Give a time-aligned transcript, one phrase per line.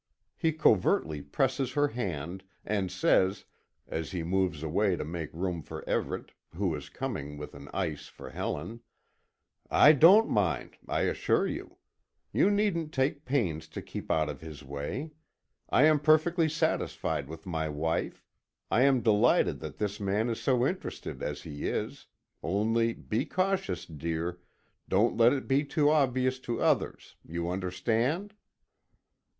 [0.35, 3.45] He covertly presses her hand, and says,
[3.87, 8.07] as he moves away to make room for Everet, who is coming with an ice
[8.07, 8.79] for Helen:
[9.69, 11.77] "I don't mind, I assure you.
[12.33, 15.11] You needn't take pains to keep out of his way.
[15.69, 18.25] I am perfectly satisfied with my wife.
[18.71, 22.07] I am delighted that this man is so interested as he is
[22.41, 24.39] only be cautious, dear;
[24.89, 28.33] don't let it be too obvious to others you understand?"